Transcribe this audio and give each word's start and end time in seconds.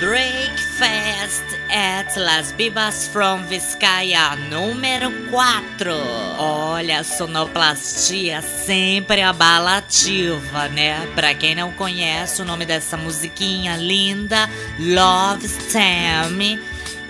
Breakfast 0.00 1.44
at 1.70 2.14
Las 2.18 2.52
Bibas 2.52 3.08
from 3.08 3.46
Vizcaya, 3.46 4.36
número 4.50 5.10
4. 5.30 5.94
Olha, 6.36 7.02
sonoplastia 7.02 8.42
sempre 8.42 9.22
abalativa, 9.22 10.68
né? 10.68 11.06
Pra 11.14 11.34
quem 11.34 11.54
não 11.54 11.72
conhece 11.72 12.42
o 12.42 12.44
nome 12.44 12.66
dessa 12.66 12.98
musiquinha 12.98 13.76
linda, 13.76 14.46
Love 14.78 15.48
Stem. 15.48 16.60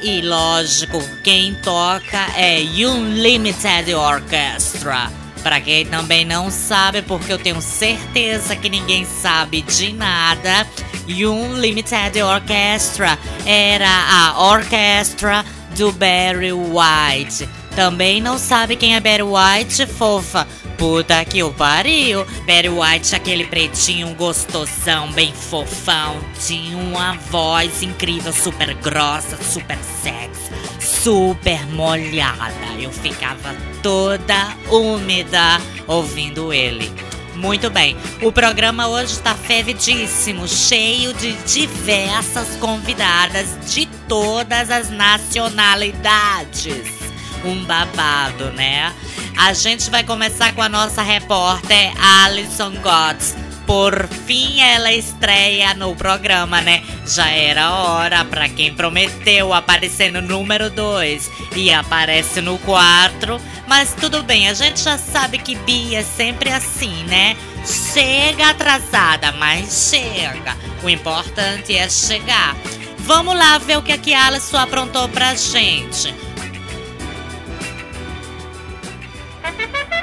E 0.00 0.22
lógico, 0.22 1.02
quem 1.24 1.54
toca 1.54 2.28
é 2.36 2.60
Unlimited 2.60 3.92
Orchestra. 3.92 5.21
Pra 5.42 5.60
quem 5.60 5.84
também 5.86 6.24
não 6.24 6.50
sabe, 6.50 7.02
porque 7.02 7.32
eu 7.32 7.38
tenho 7.38 7.60
certeza 7.60 8.54
que 8.54 8.68
ninguém 8.68 9.04
sabe 9.04 9.62
de 9.62 9.92
nada, 9.92 10.66
Unlimited 11.08 12.22
Orchestra 12.22 13.18
era 13.44 13.88
a 13.88 14.40
orquestra 14.40 15.44
do 15.76 15.90
Barry 15.92 16.52
White. 16.52 17.61
Também 17.74 18.20
não 18.20 18.38
sabe 18.38 18.76
quem 18.76 18.94
é 18.94 19.00
Barry 19.00 19.22
White, 19.22 19.86
fofa? 19.86 20.46
Puta 20.76 21.24
que 21.24 21.42
o 21.42 21.50
pariu! 21.52 22.26
Barry 22.46 22.68
White, 22.68 23.14
aquele 23.14 23.46
pretinho 23.46 24.14
gostosão, 24.14 25.10
bem 25.12 25.32
fofão, 25.32 26.20
tinha 26.44 26.76
uma 26.76 27.14
voz 27.30 27.82
incrível, 27.82 28.30
super 28.32 28.74
grossa, 28.74 29.38
super 29.42 29.78
sexy, 30.02 30.52
super 30.80 31.66
molhada. 31.68 32.52
Eu 32.78 32.92
ficava 32.92 33.54
toda 33.82 34.54
úmida 34.70 35.58
ouvindo 35.86 36.52
ele. 36.52 36.92
Muito 37.34 37.70
bem, 37.70 37.96
o 38.20 38.30
programa 38.30 38.88
hoje 38.88 39.14
está 39.14 39.34
fervidíssimo, 39.34 40.46
cheio 40.46 41.14
de 41.14 41.32
diversas 41.44 42.56
convidadas 42.56 43.56
de 43.72 43.86
todas 44.06 44.70
as 44.70 44.90
nacionalidades. 44.90 47.01
Um 47.44 47.64
babado, 47.64 48.50
né? 48.52 48.92
A 49.36 49.52
gente 49.52 49.90
vai 49.90 50.04
começar 50.04 50.54
com 50.54 50.62
a 50.62 50.68
nossa 50.68 51.02
repórter 51.02 51.92
Alison 52.00 52.72
Gotts. 52.76 53.34
Por 53.66 54.08
fim, 54.26 54.60
ela 54.60 54.92
estreia 54.92 55.72
no 55.74 55.94
programa, 55.94 56.60
né? 56.60 56.82
Já 57.06 57.30
era 57.30 57.72
hora 57.72 58.24
para 58.24 58.48
quem 58.48 58.74
prometeu 58.74 59.52
aparecer 59.52 60.12
no 60.12 60.20
número 60.20 60.68
2 60.68 61.30
e 61.56 61.72
aparece 61.72 62.40
no 62.40 62.58
4. 62.58 63.40
Mas 63.66 63.94
tudo 63.94 64.22
bem, 64.22 64.48
a 64.48 64.54
gente 64.54 64.80
já 64.80 64.98
sabe 64.98 65.38
que 65.38 65.54
Bia 65.54 66.00
é 66.00 66.02
sempre 66.02 66.50
assim, 66.50 67.04
né? 67.04 67.36
Chega 67.64 68.50
atrasada, 68.50 69.32
mas 69.32 69.90
chega. 69.90 70.56
O 70.82 70.90
importante 70.90 71.74
é 71.76 71.88
chegar. 71.88 72.56
Vamos 72.98 73.36
lá 73.36 73.58
ver 73.58 73.78
o 73.78 73.82
que 73.82 73.92
a 73.92 73.98
Kialis 73.98 74.52
aprontou 74.54 75.08
pra 75.08 75.34
gente. 75.34 76.12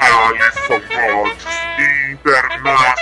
Alisson 0.00 0.80
Gods 0.88 1.44
Internacional. 2.10 2.94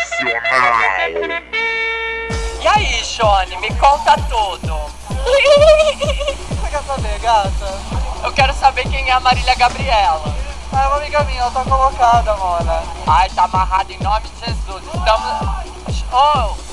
E 2.61 2.69
aí, 2.69 3.03
Johnny, 3.03 3.57
me 3.59 3.75
conta 3.79 4.17
tudo. 4.29 4.77
Você 5.09 6.69
quer 6.71 6.83
saber, 6.83 7.19
gata? 7.21 7.81
Eu 8.25 8.33
quero 8.33 8.53
saber 8.55 8.83
quem 8.89 9.09
é 9.09 9.13
a 9.13 9.21
Marília 9.21 9.55
Gabriela. 9.55 10.35
Ah, 10.73 10.85
é 10.85 10.87
uma 10.89 10.97
amiga 10.97 11.25
minha, 11.25 11.41
ela 11.41 11.51
tá 11.51 11.65
colocada, 11.65 12.37
mona. 12.37 12.83
Ai, 13.07 13.29
tá 13.31 13.45
amarrado 13.45 13.91
em 13.93 13.99
nome 14.01 14.27
de 14.29 14.47
Jesus. 14.47 14.83
Estamos. 14.85 16.05
Oh! 16.13 16.68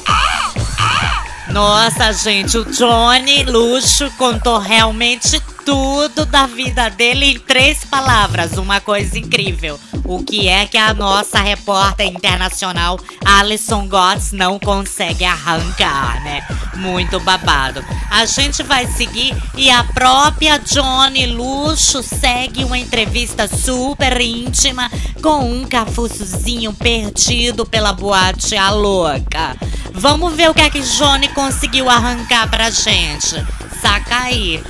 Nossa, 1.50 2.12
gente, 2.12 2.58
o 2.58 2.66
Johnny 2.66 3.44
Luxo 3.44 4.12
contou 4.18 4.58
realmente 4.60 5.42
tudo 5.66 6.26
da 6.26 6.46
vida 6.46 6.90
dele 6.90 7.26
em 7.26 7.40
três 7.40 7.84
palavras. 7.84 8.58
Uma 8.58 8.80
coisa 8.80 9.18
incrível. 9.18 9.80
O 10.04 10.24
que 10.24 10.48
é 10.48 10.68
que 10.68 10.78
a 10.78 10.94
nossa 10.94 11.40
repórter 11.40 12.06
internacional 12.06 13.00
Alison 13.26 13.88
Gotts 13.88 14.32
não 14.32 14.60
consegue 14.60 15.26
arrancar, 15.26 16.24
né? 16.24 16.46
Muito 16.76 17.20
babado. 17.20 17.84
A 18.12 18.26
gente 18.26 18.62
vai 18.62 18.86
seguir 18.86 19.36
e 19.56 19.72
a 19.72 19.84
própria 19.84 20.60
Johnny 20.60 21.26
Luxo 21.26 22.04
segue 22.04 22.64
uma 22.64 22.78
entrevista 22.78 23.48
super 23.48 24.22
íntima 24.22 24.92
com 25.24 25.40
um 25.40 25.66
cafuçozinho 25.66 26.72
perdido 26.74 27.66
pela 27.66 27.92
boate 27.92 28.56
A 28.56 28.70
Louca. 28.70 29.56
Vamos 29.98 30.36
ver 30.36 30.50
o 30.50 30.54
que 30.54 30.62
é 30.62 30.70
que 30.70 30.82
Johnny 30.82 31.30
conseguiu 31.30 31.90
arrancar 31.90 32.50
pra 32.50 32.70
gente. 32.70 33.36
Saca 33.82 34.24
aí. 34.24 34.62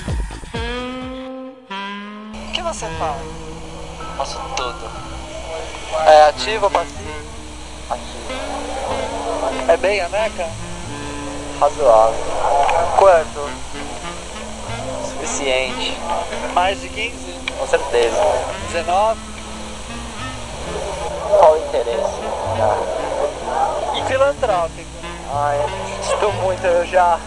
O 2.34 2.52
que 2.52 2.62
você 2.62 2.86
faz? 3.00 3.22
Faço 4.18 4.40
tudo. 4.56 4.90
É 6.06 6.30
ativo 6.30 6.66
ou 6.66 6.72
passivo? 6.72 7.02
Ativo. 7.90 8.36
É 9.68 9.78
bem 9.78 10.00
a 10.02 10.10
neca? 10.10 10.48
Razoável. 11.60 12.26
Quanto? 12.98 13.50
Suficiente. 15.10 15.98
Mais 16.54 16.80
de 16.80 16.88
15? 16.88 17.16
Com 17.58 17.68
certeza. 17.68 18.22
19? 18.72 19.20
Qual 21.40 21.54
o 21.54 21.58
interesse? 21.58 22.22
E 23.98 24.04
filantrópico? 24.08 25.05
Ai, 25.32 25.60
estou 26.02 26.32
muito, 26.34 26.66
eu 26.66 26.86
já. 26.86 27.20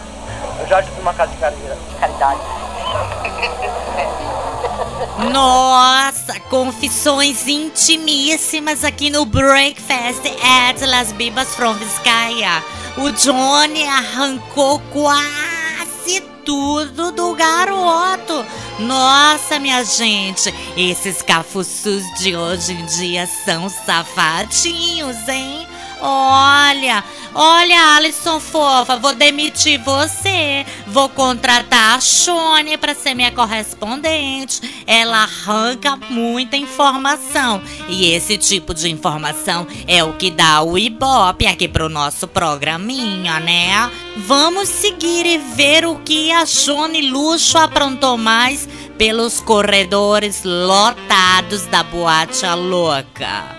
Eu 0.59 0.67
já 0.67 0.83
tive 0.83 0.99
uma 1.01 1.13
casa 1.13 1.31
de 1.31 1.37
caridade. 1.37 2.39
Nossa, 5.31 6.39
confissões 6.49 7.47
intimíssimas 7.47 8.83
aqui 8.83 9.09
no 9.09 9.25
Breakfast 9.25 10.21
at 10.41 10.81
Las 10.81 11.11
Bibas 11.11 11.53
from 11.55 11.73
Vizcaya. 11.73 12.63
O 12.97 13.11
Johnny 13.11 13.85
arrancou 13.85 14.81
quase 14.91 16.21
tudo 16.45 17.11
do 17.11 17.35
garoto. 17.35 18.45
Nossa, 18.79 19.59
minha 19.59 19.83
gente, 19.83 20.53
esses 20.75 21.21
cafuçus 21.21 22.03
de 22.19 22.35
hoje 22.35 22.73
em 22.73 22.85
dia 22.85 23.27
são 23.45 23.69
safadinhos, 23.69 25.27
hein? 25.27 25.67
Olha, 26.01 27.03
olha, 27.35 27.95
Alisson 27.97 28.39
fofa, 28.39 28.95
vou 28.95 29.13
demitir 29.13 29.79
você. 29.83 30.65
Vou 30.87 31.09
contratar 31.09 31.97
a 31.97 32.01
Shone 32.01 32.77
para 32.77 32.95
ser 32.95 33.13
minha 33.13 33.31
correspondente. 33.31 34.83
Ela 34.87 35.23
arranca 35.23 35.97
muita 36.09 36.55
informação. 36.55 37.61
E 37.87 38.11
esse 38.11 38.37
tipo 38.37 38.73
de 38.73 38.89
informação 38.89 39.67
é 39.87 40.03
o 40.03 40.13
que 40.13 40.31
dá 40.31 40.61
o 40.61 40.77
Ibope 40.77 41.45
aqui 41.47 41.67
pro 41.67 41.89
nosso 41.89 42.27
programinha, 42.27 43.39
né? 43.39 43.91
Vamos 44.17 44.69
seguir 44.69 45.25
e 45.25 45.37
ver 45.37 45.85
o 45.85 45.95
que 45.97 46.31
a 46.31 46.45
Shone 46.45 47.09
Luxo 47.09 47.57
aprontou 47.57 48.17
mais 48.17 48.67
pelos 48.97 49.39
corredores 49.39 50.43
lotados 50.43 51.65
da 51.67 51.83
Boate 51.83 52.45
Louca. 52.55 53.58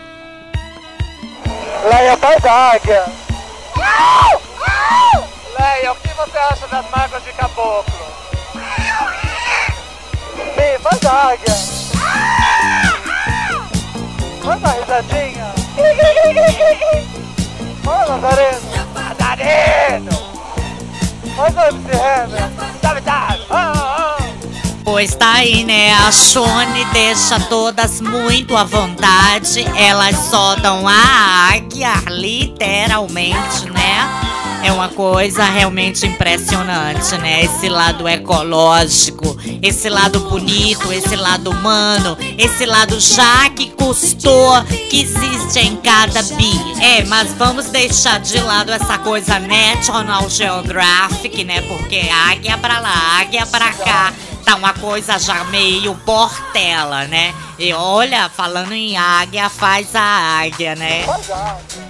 Leia 1.90 2.16
faz 2.18 2.44
águia. 2.44 3.04
Leia, 5.58 5.90
o 5.90 5.96
que 5.96 6.08
você 6.10 6.38
acha 6.38 6.68
das 6.68 6.88
mágoas 6.88 7.24
de 7.24 7.32
caboclo? 7.32 8.06
Bem, 10.54 10.78
faz 10.78 11.04
águia. 11.04 11.54
Faz 14.40 14.58
uma 14.60 14.70
risadinha. 14.70 15.52
Pois 25.00 25.14
tá 25.14 25.36
aí, 25.36 25.64
né? 25.64 25.94
A 25.94 26.12
Shone 26.12 26.84
deixa 26.92 27.40
todas 27.40 28.02
muito 28.02 28.54
à 28.54 28.64
vontade. 28.64 29.64
Elas 29.74 30.14
só 30.28 30.56
dão 30.56 30.86
a 30.86 30.92
águia, 31.54 31.94
literalmente, 32.06 33.70
né? 33.70 34.60
É 34.62 34.70
uma 34.70 34.90
coisa 34.90 35.42
realmente 35.42 36.06
impressionante, 36.06 37.16
né? 37.16 37.44
Esse 37.44 37.66
lado 37.70 38.06
ecológico, 38.06 39.38
esse 39.62 39.88
lado 39.88 40.20
bonito, 40.28 40.92
esse 40.92 41.16
lado 41.16 41.48
humano, 41.48 42.18
esse 42.36 42.66
lado 42.66 43.00
já 43.00 43.48
que 43.48 43.70
custou 43.70 44.62
que 44.90 45.00
existe 45.00 45.60
em 45.60 45.76
cada 45.76 46.22
bi. 46.22 46.52
É, 46.78 47.06
mas 47.06 47.32
vamos 47.38 47.70
deixar 47.70 48.20
de 48.20 48.38
lado 48.38 48.70
essa 48.70 48.98
coisa 48.98 49.38
National 49.38 50.28
Geographic, 50.28 51.42
né? 51.42 51.62
Porque 51.62 52.06
águia 52.28 52.58
pra 52.58 52.80
lá, 52.80 53.18
águia 53.18 53.46
pra 53.46 53.72
cá 53.72 54.12
tá 54.44 54.56
uma 54.56 54.72
coisa 54.74 55.18
já 55.18 55.44
meio 55.44 55.94
portela, 55.96 57.04
né? 57.04 57.34
E 57.58 57.72
olha, 57.72 58.28
falando 58.28 58.72
em 58.72 58.96
águia, 58.96 59.48
faz 59.48 59.94
a 59.94 60.40
águia, 60.40 60.74
né? 60.74 61.04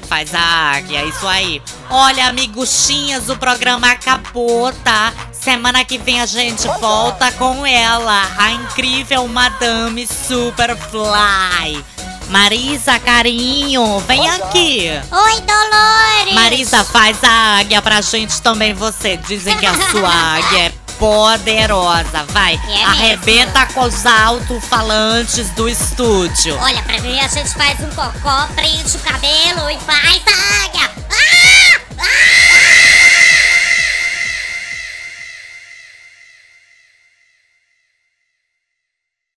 Faz 0.09 0.35
a 0.35 0.41
águia, 0.41 1.05
isso 1.05 1.27
aí. 1.27 1.63
Olha, 1.89 2.29
amiguchinhas, 2.29 3.29
o 3.29 3.37
programa 3.37 3.93
acabou, 3.93 4.73
tá? 4.85 5.13
Semana 5.33 5.85
que 5.85 5.97
vem 5.97 6.21
a 6.21 6.27
gente 6.27 6.67
volta 6.81 7.33
com 7.33 7.65
ela, 7.65 8.29
a 8.37 8.51
incrível 8.53 9.27
Madame 9.29 10.07
Superfly. 10.07 11.85
Marisa, 12.31 12.97
carinho, 13.01 13.99
vem 14.07 14.29
aqui. 14.29 14.89
Oi, 15.11 15.41
Dolores! 15.41 16.35
Marisa, 16.35 16.85
faz 16.85 17.19
a 17.25 17.59
águia 17.59 17.83
pra 17.83 18.01
gente 18.01 18.41
também, 18.41 18.73
você. 18.73 19.17
Dizem 19.17 19.57
que 19.57 19.67
a 19.67 19.75
sua 19.91 20.09
águia 20.09 20.67
é 20.67 20.73
poderosa. 21.01 22.25
Vai, 22.29 22.61
É 22.69 22.85
arrebenta 22.85 23.67
com 23.73 23.81
os 23.81 24.05
alto-falantes 24.05 25.49
do 25.51 25.67
estúdio. 25.67 26.57
Olha, 26.61 26.83
pra 26.83 27.01
mim 27.01 27.19
a 27.19 27.27
gente 27.27 27.51
faz 27.55 27.81
um 27.81 27.89
cocó, 27.89 28.47
prende 28.55 28.97
o 28.97 29.01
cabelo 29.01 29.71
e 29.71 29.79
faz 29.81 30.17
águia! 30.19 30.30